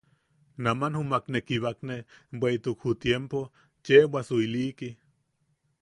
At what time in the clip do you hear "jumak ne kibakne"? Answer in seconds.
0.97-1.95